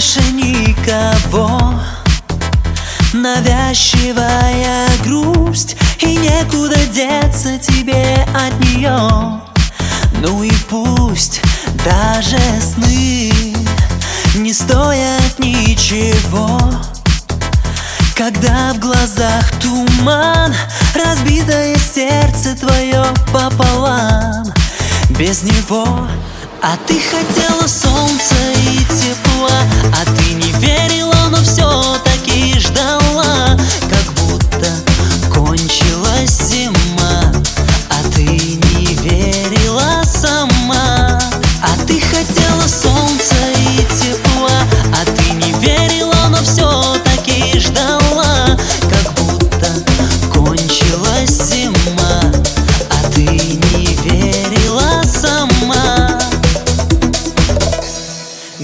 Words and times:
больше 0.00 0.22
никого. 0.32 1.74
Навязчивая 3.12 4.88
грусть 5.04 5.76
И 5.98 6.16
некуда 6.16 6.78
деться 6.86 7.58
тебе 7.58 8.26
от 8.34 8.58
нее 8.60 9.42
Ну 10.22 10.42
и 10.42 10.52
пусть 10.70 11.42
даже 11.84 12.38
сны 12.62 13.30
Не 14.36 14.54
стоят 14.54 15.38
ничего. 15.38 16.58
Когда 18.16 18.72
в 18.72 18.78
глазах 18.78 19.50
туман 19.60 20.54
Разбитое 20.94 21.76
сердце 21.76 22.56
твое 22.56 23.04
пополам. 23.34 24.46
Без 25.10 25.42
него 25.42 26.06
а 26.62 26.76
ты 26.86 27.00
хотела 27.00 27.66
солнца 27.66 28.34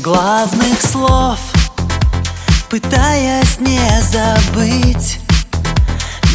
главных 0.06 0.80
слов 0.82 1.40
Пытаясь 2.70 3.58
не 3.58 3.80
забыть. 4.02 5.18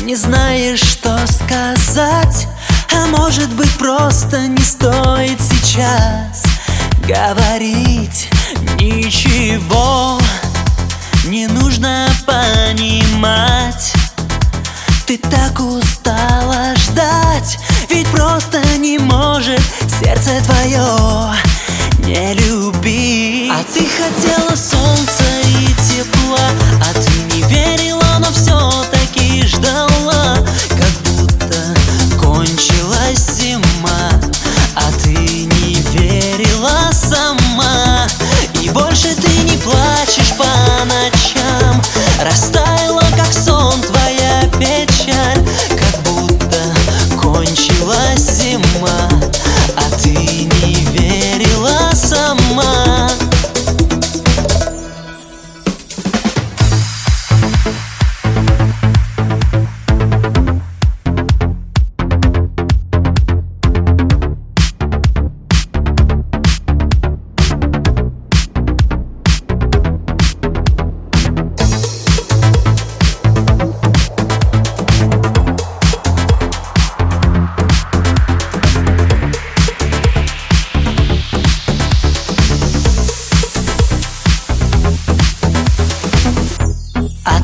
Не 0.02 0.14
знаешь, 0.18 0.82
что 0.82 1.18
сказать 1.26 2.50
А 2.94 3.06
может 3.08 3.50
быть 3.54 3.72
просто 3.78 4.46
не 4.48 4.62
стоит 4.62 5.40
сейчас 5.40 6.44
Говорить. 7.08 8.28
Ничего 8.78 10.20
Не 11.28 11.48
нужно 11.48 12.10
понимать. 12.26 13.94
Ты 15.08 15.18
так 15.18 15.62
устала 15.62 16.76
ждать 16.76 17.58
Ведь 17.90 18.08
просто 18.08 18.62
не 18.80 19.00
может. 19.00 19.62
Сердце 20.04 20.44
твое 20.44 21.32
не 22.12 22.34
люби 22.34 23.11
А 23.11 23.11
ты 23.64 23.86
хотела 23.86 24.56
солнца 24.56 24.81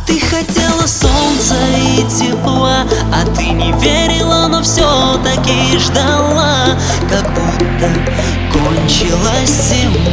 ты 0.07 0.19
хотела 0.21 0.87
солнца 0.87 1.55
и 1.75 2.01
тепла 2.09 2.85
А 3.13 3.25
ты 3.35 3.49
не 3.49 3.73
верила, 3.73 4.47
но 4.47 4.63
все-таки 4.63 5.77
ждала 5.77 6.77
Как 7.09 7.29
будто 7.33 7.89
кончилась 8.53 9.69
зима 9.69 10.06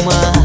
alma. 0.00 0.39